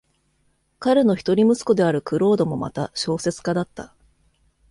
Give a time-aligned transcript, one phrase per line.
[0.79, 3.93] 彼の一人息子であるクロードもまた小説家だった。